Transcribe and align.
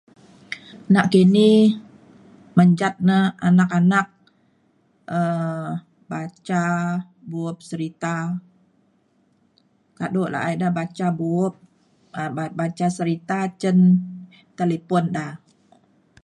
Nakini 0.93 1.51
menjat 2.57 2.95
na 3.07 3.17
anak 3.47 3.69
anak 3.79 4.07
um 5.17 5.67
baca 6.11 6.65
bup 7.29 7.57
serita 7.69 8.15
kado 9.97 10.21
la’a 10.33 10.47
ida 10.53 10.67
baca 10.79 11.07
bup 11.19 11.53
um 12.19 12.29
ba- 12.37 12.55
baca 12.59 12.87
serita 12.97 13.39
cen 13.61 13.77
talipon 14.57 15.05
da 15.15 15.25